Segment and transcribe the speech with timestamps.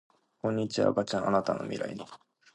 [0.41, 2.03] こんにちは赤ちゃんあなたの未来に